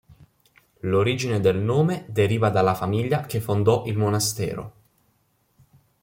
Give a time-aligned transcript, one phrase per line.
[0.81, 4.73] L'origine del nome deriva dalla famiglia che fondò il monastero.